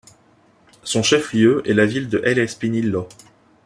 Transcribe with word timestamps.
Son 0.81 1.03
chef-lieu 1.03 1.61
est 1.63 1.75
la 1.75 1.85
ville 1.85 2.09
de 2.09 2.21
El 2.25 2.39
Espinillo. 2.39 3.07